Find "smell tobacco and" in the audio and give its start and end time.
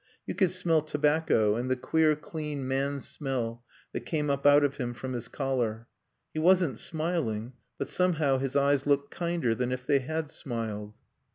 0.49-1.69